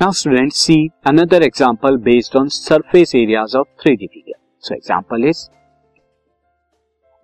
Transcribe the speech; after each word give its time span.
Now, 0.00 0.12
students, 0.12 0.56
see 0.56 0.92
another 1.04 1.42
example 1.42 1.96
based 1.98 2.36
on 2.36 2.50
surface 2.50 3.14
areas 3.14 3.54
of 3.54 3.66
3D 3.84 4.08
figure. 4.08 4.38
So, 4.58 4.74
example 4.74 5.24
is, 5.24 5.40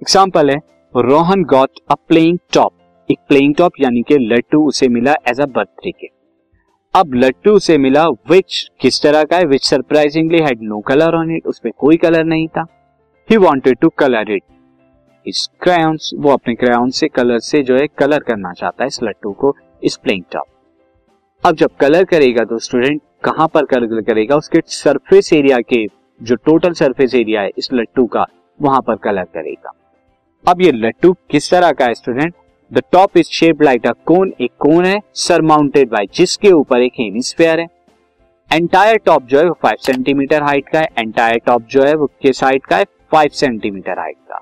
example 0.03 0.51
है 0.51 0.57
Rohan 0.97 1.45
got 1.45 1.71
a 1.91 1.95
playing 1.95 2.39
top 2.55 2.73
एक 3.11 3.19
playing 3.29 3.55
top 3.55 3.73
यानी 3.81 4.03
कि 4.03 4.19
लट्टू 4.19 4.69
उसे 4.69 4.89
मिला 4.89 5.15
as 5.29 5.41
a 5.41 5.47
birthday 5.47 5.91
gift 5.91 6.13
अब 6.95 7.15
लट्टू 7.15 7.53
उसे 7.53 7.79
मिला 7.79 8.09
विच 8.09 8.71
किस 8.81 9.03
तरह 9.03 9.25
का 9.25 9.37
है 9.37 9.45
which 9.45 9.65
surprisingly 9.65 10.39
had 10.39 10.63
no 10.63 10.81
colour 10.81 11.15
on 11.15 11.31
it 11.37 11.47
उसमें 11.47 11.73
कोई 11.79 11.97
कलर 11.97 12.25
नहीं 12.25 12.49
था. 12.49 12.67
He 13.31 13.37
wanted 13.37 13.79
to 13.79 13.89
colour 13.89 14.31
it 14.31 14.43
इस 15.27 15.49
क्रायन्स 15.61 16.11
वो 16.19 16.31
अपने 16.31 16.55
क्रायन 16.55 16.91
से 16.91 17.09
कलर 17.09 17.39
से 17.39 17.63
जो 17.63 17.77
है 17.77 17.87
कलर 17.87 18.19
करना 18.19 18.53
चाहता 18.53 18.85
है 18.85 18.89
इस 18.89 19.03
लट्टू 19.03 19.33
को, 19.33 19.57
इस 19.85 19.97
प्लेइंग 19.97 20.25
टॉप 20.33 20.47
अब 21.45 21.57
जब 21.57 21.71
कलर 21.81 22.05
करेगा 22.05 22.45
तो 22.45 22.59
स्टूडेंट 22.59 23.01
कहाँ 23.25 23.47
पर 23.55 23.65
कलर 23.65 24.01
करेगा, 24.03 24.37
उसके 24.37 24.61
सरफेस 24.67 25.33
एरिया 25.33 25.59
के 25.63 25.85
जो 26.21 26.37
टोटल 26.37 26.73
सरफेस 26.73 27.15
एरिया 27.15 27.41
है, 27.41 27.51
इस 27.59 27.69
लट्टू 27.73 28.05
का, 28.07 28.25
वहाँ 28.61 28.81
पर 28.81 28.97
कलर 29.05 29.25
करेगा। 29.25 29.73
अब 30.45 30.61
ये 30.63 30.71
लट्टू 30.73 31.13
किस 31.31 31.51
तरह 31.51 31.73
का 31.73 31.85
है 31.85 31.95
student 31.95 32.35
the 32.71 32.83
top 32.93 33.17
is 33.17 33.29
shape 33.31 33.63
like 33.63 33.87
a 33.87 33.93
cone 34.07 34.33
एक 34.41 34.53
कोन 34.59 34.85
है 34.85 34.99
सरमाउंटेड 35.17 35.91
बाय 35.91 36.07
जिसके 36.15 36.53
ऊपर 36.53 36.83
एक 36.83 36.93
हेमिस्फेयर 37.01 37.61
है। 37.61 37.67
एंटायर 38.51 38.97
टॉप 39.07 39.23
जो 39.25 39.39
है 39.39 39.45
वो 39.45 39.57
फाइव 39.63 39.77
सेंटीमीटर 39.83 40.43
हाइट 40.43 40.69
का 40.69 40.79
है 40.79 40.89
एंटायर 40.99 41.41
टॉप 41.47 41.67
जो 41.71 41.85
है 41.85 41.95
वो 41.95 42.07
किस 42.23 42.43
हाइट 42.45 42.67
का 42.67 42.77
है? 42.77 42.85
फाइव 43.13 43.31
सेंटीमीटर 43.35 43.99
हाइट 43.99 44.17
का। 44.31 44.41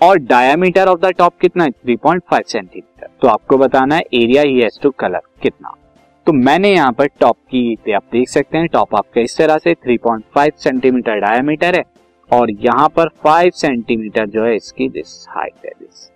और 0.00 0.18
डायमीटर 0.24 0.88
ऑफ़ 0.88 1.00
द 1.00 1.12
टॉप 1.18 1.38
कितना 1.40 1.64
है? 1.64 1.70
थ्री 1.72 1.96
पॉइंट 1.98 2.22
फाइव 2.30 2.42
सेंटीमीटर 2.46 3.08
तो 3.22 3.28
आपको 3.28 3.58
बताना 3.58 3.94
है 3.94 4.02
area 4.14 4.42
he 4.42 4.60
has 4.60 4.80
to 4.82 4.90
colour 4.98 5.22
कितना। 5.42 5.74
तो 6.26 6.32
मैंने 6.32 6.70
यहाँ 6.70 6.92
पर 6.92 7.06
टॉप 7.20 7.36
की 7.50 7.92
आप 7.92 8.02
देख 8.12 8.28
सकते 8.28 8.58
हैं 8.58 8.66
टॉप 8.72 8.94
आपका 8.94 9.20
इस 9.20 9.36
तरह 9.38 9.58
से 9.58 9.74
3.5 9.86 10.58
सेंटीमीटर 10.58 11.20
डायमीटर 11.20 11.74
है 11.74 11.82
और 12.30 12.50
यहाँ 12.60 12.88
पर 12.88 13.08
5 13.26 13.54
सेंटीमीटर 13.54 14.26
जो 14.26 14.44
है 14.44 14.54
इसकी 14.56 14.88
दिस 14.88 15.26
हाइट 15.28 15.64
है 15.64 15.72
दिस 15.80 16.10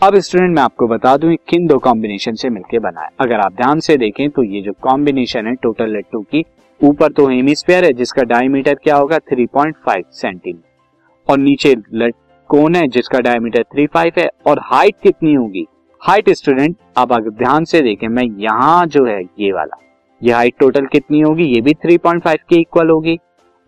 अब 0.00 0.18
स्टूडेंट 0.18 0.54
मैं 0.56 0.62
आपको 0.62 0.86
बता 0.88 1.16
दूँ 1.16 1.34
किन 1.48 1.66
दो 1.66 1.78
कॉम्बिनेशन 1.78 2.34
से 2.34 2.48
मिलकर 2.50 2.78
बना 2.80 3.00
है। 3.00 3.08
अगर 3.20 3.40
आप 3.40 3.52
ध्यान 3.52 3.80
से 3.80 3.96
देखें 3.96 4.28
तो 4.30 4.42
ये 4.44 4.60
जो 4.62 4.72
कॉम्बिनेशन 4.82 5.46
है 5.46 5.54
टोटल 5.54 5.96
लट्टू 5.96 6.20
की, 6.22 6.44
ऊपर 6.80 7.12
तो 7.12 7.28
हेमिस्फीयर 7.28 7.84
है, 7.84 7.92
जिसका 7.92 8.22
डायमीटर 8.24 8.74
क्या 8.74 8.96
होगा? 8.96 9.18
3.5 9.30 10.04
सेंटीमीटर 10.12 11.32
और 11.32 11.38
नीचे 11.38 11.74
कोन 12.50 12.74
है, 12.76 12.86
जिसका 12.88 13.20
डायमीटर 13.20 13.64
3.5 13.74 14.18
है, 14.18 14.28
और 14.46 14.60
हाइट 14.62 14.94
कितनी 15.02 15.34
होगी? 15.34 15.66
हाइट 16.04 16.28
स्टूडेंट 16.30 16.76
आप 16.98 17.12
अगर 17.12 17.30
ध्यान 17.32 17.64
से 17.64 17.80
देखें, 17.82 18.06
मैं 18.08 18.22
यहाँ 18.38 18.86
जो 18.86 19.04
है 19.06 19.20
ये 19.40 19.52
वाला, 19.52 19.76
ये 20.22 20.32
हाइट 20.32 20.54
टोटल 20.60 20.86
कितनी 20.86 21.20
होगी? 21.20 21.44
ये 21.44 21.60
भी 21.60 21.72
3.5 21.76 22.40
के 22.48 22.56
इक्वल 22.60 22.90
होगी। 22.90 23.16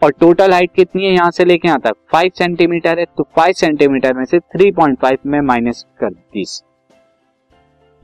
और 0.03 0.11
टोटल 0.11 0.53
हाइट 0.53 0.71
कितनी 0.77 1.05
है? 1.05 1.13
यहाँ 1.13 1.31
से 1.31 1.45
लेके 1.45 1.69
यहाँ 1.69 1.81
तक 1.81 1.95
5 2.15 2.37
सेंटीमीटर 2.39 2.99
है 2.99 3.05
तो 3.17 3.27
5 3.39 3.57
सेंटीमीटर 3.57 4.15
में 4.15 4.25
से 4.25 4.39
3.5 4.57 5.27
में 5.27 5.41
माइनस 5.43 5.85
कर 6.01 6.11
दीस। 6.11 6.63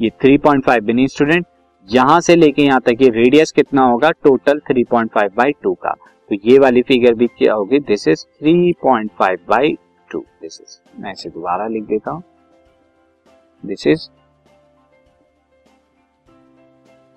ये 0.00 0.10
3.5 0.24 0.80
बिनी 0.82 1.06
स्टूडेंट 1.08 1.46
यहाँ 1.88 2.20
से 2.20 2.36
लेके 2.36 2.62
यहाँ 2.62 2.80
तक 2.80 3.02
ये 3.02 3.08
रेडियस 3.10 3.52
कितना 3.52 3.82
होगा? 3.82 4.10
टोटल 4.10 4.60
3.5 4.70 4.88
पॉइंट 4.90 5.34
बाई 5.36 5.52
टू 5.62 5.74
का। 5.74 5.94
तो 6.30 6.36
ये 6.44 6.58
वाली 6.58 6.82
फिगर 6.84 7.14
भी 7.14 7.26
क्या 7.28 7.54
होगी? 7.54 7.80
This 7.80 8.08
is 8.08 8.24
3.5 8.42 9.08
point 9.18 9.46
by 9.48 9.76
two 10.08 10.24
this 10.42 10.60
is 10.60 11.02
मैं 11.02 11.12
इसे 11.12 11.30
दोबारा 11.30 11.68
लिख 11.68 11.84
देता 11.84 12.10
हूँ। 12.10 12.22
दिस 13.62 13.86
इज़ 13.86 14.08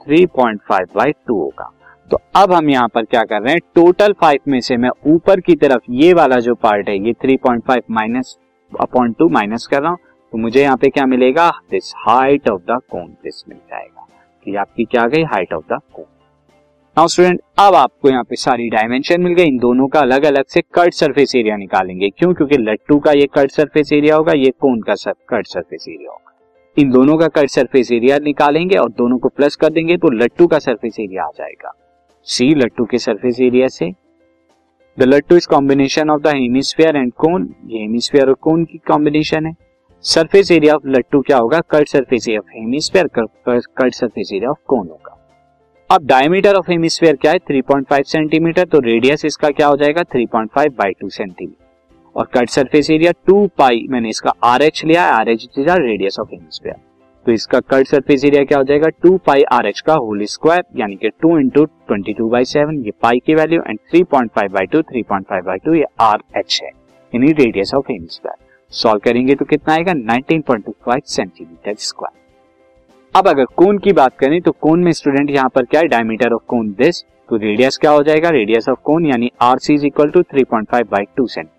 3.5 0.07 0.95
बाई 0.95 1.11
टू 1.27 1.39
होगा। 1.39 1.71
तो 2.11 2.17
अब 2.35 2.53
हम 2.53 2.69
यहाँ 2.69 2.87
पर 2.87 3.05
क्या 3.05 3.23
कर 3.23 3.41
रहे 3.41 3.53
हैं? 3.53 3.61
टोटल 3.75 4.13
फाइव 4.13 4.39
में 4.47 4.59
से 4.61 4.77
मैं 4.77 4.89
ऊपर 5.07 5.39
की 5.39 5.55
तरफ़ 5.55 5.91
ये 5.91 6.13
वाला 6.13 6.39
जो 6.39 6.55
पार्ट 6.55 6.89
है, 6.89 6.97
ये 6.97 7.13
3.5 7.21 7.83
माइनस 7.91 8.37
अपॉन 8.71 9.13
टू 9.13 9.29
माइनस 9.29 9.67
कर 9.71 9.81
रहा 9.81 9.91
हूँ 9.91 9.97
तो 10.33 10.37
मुझे 10.37 10.61
यहाँ 10.61 10.77
पे 10.77 10.89
क्या 10.89 11.05
मिलेगा? 11.05 11.49
This 11.71 11.93
height 11.97 12.49
of 12.49 12.61
the 12.61 12.79
cone 12.91 13.07
this 13.23 13.43
मिल 13.49 13.57
जाएगा। 13.59 14.07
ये 14.47 14.55
आपकी 14.55 14.85
क्या 14.85 15.07
गई? 15.07 15.23
Height 15.23 15.53
of 15.53 15.73
the 15.73 15.79
cone 15.93 16.05
now 16.97 17.07
student 17.07 17.39
अब 17.59 17.75
आपको 17.75 18.09
यहाँ 18.09 18.23
पे 18.23 18.35
सारी 18.35 18.69
डायमेंशन 18.69 19.21
मिल 19.21 19.33
गई। 19.33 19.45
इन 19.45 19.57
दोनों 19.57 19.87
का 19.87 19.99
अलग 19.99 20.23
अलग 20.23 20.45
से 20.45 20.61
कट 20.75 20.93
सरफेस 20.93 21.35
एरिया 21.35 21.55
निकालेंगे। 21.57 22.09
क्यों? 22.09 22.33
क्योंकि 22.33 22.57
लट्टू 22.57 22.99
का 22.99 23.11
ये 23.11 23.27
कट 23.33 23.51
सरफेस 23.51 23.91
एरिया 23.93 24.15
होगा, 24.15 24.33
ये 24.33 24.51
कोन 24.51 24.81
का 24.81 24.93
कट 25.29 25.47
सरफेस 25.47 25.85
एरिया 25.89 26.11
होगा। 26.11 26.24
इन 26.77 26.89
दोनों 26.91 27.17
का 27.17 27.27
कट 27.27 27.49
सरफेस 27.49 27.91
एरिया 27.91 28.17
निकालेंगे 28.19 28.75
और 28.77 28.89
दोनों 28.91 29.17
को 29.17 29.29
प्लस 29.29 29.55
कर 29.55 29.69
देंगे 29.69 29.95
तो 29.97 30.09
लट्टू 30.11 30.47
का 30.47 30.57
सरफेस 30.59 30.99
एरिया 30.99 31.23
आ 31.23 31.29
जाएगा। 31.37 31.71
सी 32.27 32.53
लट्टू 32.55 32.85
के 32.85 32.97
सरफेस 32.99 33.39
एरिया 33.41 33.67
से। 33.67 33.91
द 34.97 35.03
लट्टू 35.03 35.35
is 35.37 35.47
combination 35.47 36.09
of 36.09 36.21
the 36.21 36.33
hemisphere 36.35 36.95
and 36.95 37.13
cone 37.13 37.49
ये 37.67 37.81
हेमिस्फीयर 37.81 38.27
और 38.27 38.33
कोन 38.41 38.65
की 38.65 38.77
कॉम्बिनेशन 38.87 39.45
है। 39.45 39.53
सरफेस 40.03 40.51
एरिया 40.51 40.75
ऑफ़ 40.75 40.87
लट्टू 40.87 41.21
क्या 41.21 41.37
होगा? 41.37 41.61
Curved 41.71 41.87
surface 41.87 42.27
area 42.27 42.39
of 42.39 42.57
hemisphere 42.57 43.09
curved 43.17 43.93
surface 43.93 44.33
area 44.33 44.49
of 44.49 44.59
cone 44.67 44.87
होगा। 44.87 45.17
अब 45.89 46.05
डायमीटर 46.07 46.55
ऑफ़ 46.55 46.71
हेमिस्फीयर 46.71 47.15
क्या 47.15 47.31
है? 47.31 47.39
3.5 47.41 48.05
सेंटीमीटर 48.05 48.65
तो 48.65 48.79
रेडियस 48.81 49.25
इसका 49.25 49.49
क्या 49.51 49.67
हो 49.67 49.77
जाएगा? 49.77 50.01
3.5 50.05 50.31
point 50.31 50.49
five 50.51 50.75
by 50.77 50.91
two 50.91 51.09
centimetre 51.09 51.64
और 52.15 52.27
curved 52.33 52.49
surface 52.49 52.89
area 52.89 53.11
two 53.27 53.45
pi 53.57 53.85
मैंने 53.89 54.09
इसका 54.09 54.33
आर 54.43 54.61
एच 54.61 54.83
लिया 54.85 55.05
R 55.11 55.29
H 55.29 55.47
radius 55.57 56.19
of 56.19 56.27
hemisphere 56.31 56.75
तो 57.25 57.31
इसका 57.31 57.59
कट 57.61 57.87
सरफेस 57.87 58.23
एरिया 58.25 58.43
क्या 58.43 58.57
हो 58.57 58.63
जाएगा? 58.63 58.89
टू 59.03 59.17
पाई 59.25 59.43
आर 59.51 59.67
एच 59.67 59.79
का 59.81 59.93
होल 59.95 60.23
स्क्वायर 60.25 60.63
यानी 60.79 60.95
कि 60.95 61.09
two 61.21 61.37
into 61.39 61.63
twenty 61.65 62.13
two 62.13 62.29
by 62.29 62.45
seven 62.45 62.77
ये 62.85 62.91
पाई 63.01 63.19
की 63.25 63.35
value 63.35 63.61
and 63.61 63.79
three 63.89 64.03
point 64.05 64.31
five 64.35 64.51
by 64.53 64.65
two 64.65 64.81
three 64.81 65.03
point 65.03 65.25
five 65.29 65.43
by 65.45 65.57
two 65.65 65.73
ये 65.73 65.85
आर 66.01 66.21
एच 66.37 66.59
है. 66.63 66.69
यानी 67.13 67.31
रेडियस 67.33 67.73
ऑफ़ 67.73 67.91
हेमिस्फीयर 67.91 68.35
सॉल्व 68.71 68.99
करेंगे 68.99 69.35
तो 69.35 69.45
कितना 69.45 69.73
आएगा? 69.73 69.93
Nineteen 69.93 70.41
point 70.41 70.65
two 70.65 70.75
five 70.85 71.01
centimetre 71.07 71.75
square 71.79 72.23
अब 73.13 73.27
अगर 73.27 73.45
कोन 73.57 73.77
की 73.77 73.93
बात 73.93 74.17
करें 74.19 74.41
तो 74.41 74.51
कोन 74.51 74.83
में 74.83 74.91
स्टूडेंट 74.93 75.29
यहाँ 75.31 75.49
पर 75.55 75.65
क्या 75.65 75.81
है? 75.81 75.87
डायमीटर 75.87 76.33
ऑफ़ 76.33 76.43
कोन 76.47 76.71
दिस 76.79 77.03
तो 77.29 77.37
रेडियस 77.37 77.77
क्या 77.77 77.91
हो 77.91 78.03
जाएगा? 78.03 78.29
रेडियस 78.29 78.69
ऑफ़ 78.69 78.79
कोन, 78.83 79.05
यानी 79.05 79.31
R 79.41 79.59
C 79.59 79.73
is 79.73 79.85
equal 79.85 80.09
to 80.09 80.23
three 80.23 80.43
point 80.43 80.69
five 80.71 80.87
by 80.91 81.05
two 81.17 81.27
centimetre 81.27 81.54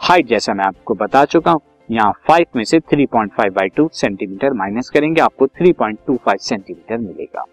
height 0.00 0.26
जैसा 0.26 0.52
मैं 0.54 0.64
आपको 0.64 0.94
बता 0.94 1.24
चुका 1.24 1.50
हूँ, 1.50 1.60
यहाँ 1.88 2.12
फाइव 2.28 2.46
में 2.56 2.62
से 2.64 2.78
3.5 2.80 3.06
point 3.12 3.32
five 3.32 3.52
by 3.54 3.68
two 3.68 3.88
centimetre 3.92 4.52
minus 4.52 4.88
करेंगे, 4.88 5.20
आपको 5.20 5.46
3.25 5.48 6.38
सेंटीमीटर 6.38 6.98
मिलेगा। 6.98 7.44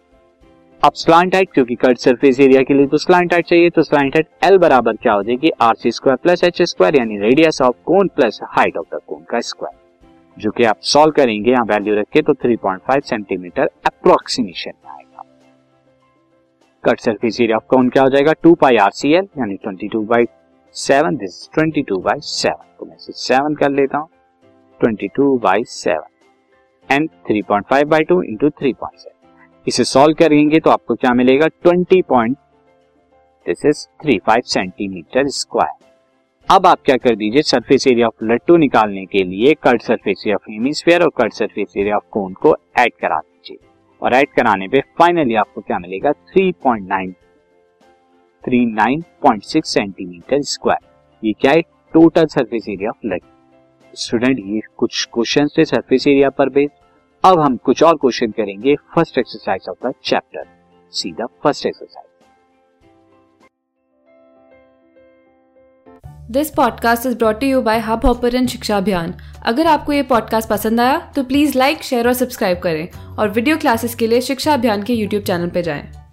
अब 0.81 0.93
स्लांट 0.95 1.35
हाइट 1.35 1.51
क्योंकि 1.53 1.75
कट 1.75 1.97
सरफेस 1.97 2.39
एरिया 2.39 2.61
के 2.63 2.73
लिए 2.73 2.87
तो 2.87 2.97
स्लांट 2.97 3.33
हाइट 3.33 3.45
चाहिए 3.45 3.69
तो 3.69 3.83
स्लांट 3.83 4.15
हाइट 4.15 4.27
एल 4.43 4.57
बराबर 4.57 4.95
क्या 4.95 5.13
हो 5.13 5.23
जाएगी? 5.23 5.51
R 5.61 5.75
c 5.75 5.91
square 5.91 6.17
plus 6.23 6.43
h 6.43 6.61
square 6.63 6.95
यानी 6.95 7.17
radius 7.19 7.61
of 7.61 7.75
cone 7.85 8.07
plus 8.15 8.39
height 8.47 8.77
of 8.77 8.95
the 8.95 8.99
cone 9.07 9.23
का 9.29 9.39
स्क्वायर 9.41 9.75
जो 10.37 10.51
कि 10.51 10.63
आप 10.63 10.79
सॉल्व 10.83 11.11
करेंगे, 11.11 11.51
यहाँ 11.51 11.65
वैल्यू 11.65 11.95
रखे 11.95 12.21
तो 12.21 12.33
3.5 12.35 13.05
सेंटीमीटर 13.05 13.69
अप्रोक्सीमेशन 13.85 14.71
में 14.75 14.91
आएगा। 14.91 15.23
Cut 16.83 16.99
surface 16.99 17.41
area 17.41 17.57
of 17.57 17.67
cone 17.69 17.89
क्या 17.89 18.03
हो 18.03 18.09
जाएगा? 18.09 18.33
Two 18.33 18.55
pi 18.55 18.77
r 18.77 18.91
c 18.93 19.13
l 19.13 19.27
यानी 19.37 19.55
twenty 19.55 19.87
two 19.87 20.01
by 20.05 20.25
seven 20.75 21.15
this 21.17 21.49
twenty 21.53 21.81
two 21.81 21.97
by 21.97 22.19
seven 22.21 22.65
तो 22.79 22.85
मैं 22.85 22.95
सेवन 22.99 23.55
कर 23.55 23.69
लेता 23.69 23.97
हूँ। 23.97 24.09
Twenty 24.79 25.07
two 25.07 25.37
by 25.43 25.63
seven 25.67 26.93
and 26.93 27.09
three 27.27 27.41
point 27.41 27.65
five 27.69 27.87
by 27.89 28.03
two 28.03 28.21
into 28.23 28.49
three 28.49 28.73
point 28.73 28.99
seven 28.99 29.63
इसे 29.67 29.83
सॉल्व 29.83 30.15
करेंगे 30.19 30.59
तो 30.59 30.69
आपको 30.69 30.95
क्या 30.95 31.13
मिलेगा? 31.13 31.47
Twenty 31.47 32.01
point 32.01 32.37
this 33.45 33.65
is 33.65 33.85
three 34.01 34.17
five 34.25 34.41
centimetre 34.45 35.27
square 35.37 35.85
अब 36.49 36.65
आप 36.67 36.81
क्या 36.85 36.95
कर 36.97 37.15
दीजिए? 37.15 37.41
सरफेस 37.41 37.87
एरिया 37.87 38.07
ऑफ़ 38.07 38.23
लट्टू 38.23 38.57
निकालने 38.57 39.05
के 39.05 39.23
लिए 39.23 39.53
cut 39.63 39.81
surface 39.81 40.23
area 40.25 40.35
of 40.35 40.51
hemisphere 40.51 41.03
और 41.03 41.09
cut 41.17 41.33
surface 41.33 41.73
area 41.77 41.95
of 41.95 42.03
cone 42.11 42.33
को 42.33 42.55
ऐड 42.79 42.93
करा 43.01 43.19
दीजिए। 43.19 43.57
और 44.01 44.13
ऐड 44.13 44.29
कराने 44.35 44.67
पे 44.67 44.81
फाइनली 44.99 45.35
आपको 45.35 45.61
क्या 45.61 45.79
मिलेगा? 45.79 46.11
3.9 46.37 47.13
39.6 48.43 49.65
सेंटीमीटर 49.65 50.41
स्क्वायर 50.41 51.27
ये 51.27 51.33
क्या 51.33 51.51
है? 51.51 51.61
Total 51.93 52.25
surface 52.25 52.65
area 52.69 52.89
of 52.89 53.07
leg 53.07 53.21
student 53.95 54.39
ये 54.39 54.61
कुछ 54.77 55.05
क्वेश्चन 55.13 55.47
थे 55.47 55.65
सरफेस 55.65 56.07
एरिया 56.07 56.29
पर 56.29 56.49
बेस्ड 56.49 56.73
अब 57.25 57.39
हम 57.39 57.57
कुछ 57.57 57.83
और 57.83 57.95
क्वेश्चन 57.95 58.31
करेंगे 58.31 58.75
first 58.75 59.17
exercise 59.17 59.69
of 59.69 59.87
the 59.87 59.93
chapter 60.03 60.43
see 60.91 61.11
the 61.11 61.27
first 61.43 61.65
exercise 61.65 62.05
this 66.31 66.49
podcast 66.49 67.05
is 67.05 67.17
brought 67.17 67.43
you 67.43 67.61
by 67.61 67.79
Hubhopper 68.05 68.45
शिक्षा 68.45 68.77
अभियान 68.77 69.13
अगर 69.45 69.67
आपको 69.67 69.93
ये 69.93 70.03
पॉडकास्ट 70.03 70.49
पसंद 70.49 70.81
आया 70.81 71.11
तो 71.15 71.23
प्लीज़ 71.23 71.57
लाइक 71.57 71.83
शेयर 71.83 72.07
और 72.07 72.13
सब्सक्राइब 72.13 72.59
करें 72.59 73.15
और 73.19 73.29
वीडियो 73.29 73.57
क्लासेस 73.57 73.95
के 73.95 74.07
लिए 74.07 74.21
शिक्षा 74.21 74.53
अभियान 74.53 74.83
के 74.83 74.93
यूट्यूब 74.93 75.23
चैनल 75.23 75.49
पर 75.49 75.61
जाएँ। 75.61 76.06